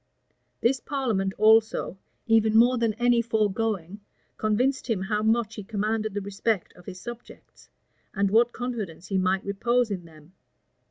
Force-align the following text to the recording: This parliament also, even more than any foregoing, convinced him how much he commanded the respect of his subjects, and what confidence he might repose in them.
This 0.61 0.79
parliament 0.79 1.31
also, 1.37 1.95
even 2.25 2.57
more 2.57 2.79
than 2.79 2.95
any 2.95 3.21
foregoing, 3.21 3.99
convinced 4.35 4.89
him 4.89 5.03
how 5.03 5.21
much 5.21 5.53
he 5.53 5.63
commanded 5.63 6.15
the 6.15 6.21
respect 6.21 6.73
of 6.75 6.87
his 6.87 6.99
subjects, 6.99 7.69
and 8.11 8.31
what 8.31 8.51
confidence 8.51 9.09
he 9.09 9.19
might 9.19 9.45
repose 9.45 9.91
in 9.91 10.05
them. 10.05 10.33